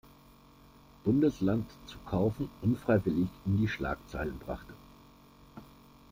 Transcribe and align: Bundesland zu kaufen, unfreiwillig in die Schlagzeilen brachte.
Bundesland 1.03 1.69
zu 1.85 1.99
kaufen, 2.07 2.49
unfreiwillig 2.63 3.29
in 3.45 3.57
die 3.57 3.67
Schlagzeilen 3.67 4.39
brachte. 4.39 4.73